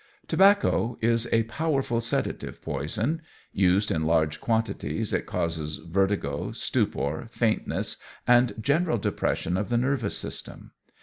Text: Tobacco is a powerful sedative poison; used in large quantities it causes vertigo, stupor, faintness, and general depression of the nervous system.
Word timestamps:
Tobacco 0.27 0.97
is 0.99 1.27
a 1.31 1.43
powerful 1.43 2.01
sedative 2.01 2.59
poison; 2.63 3.21
used 3.53 3.91
in 3.91 4.01
large 4.03 4.41
quantities 4.41 5.13
it 5.13 5.27
causes 5.27 5.77
vertigo, 5.77 6.51
stupor, 6.53 7.27
faintness, 7.31 7.97
and 8.25 8.55
general 8.59 8.97
depression 8.97 9.55
of 9.57 9.69
the 9.69 9.77
nervous 9.77 10.17
system. 10.17 10.71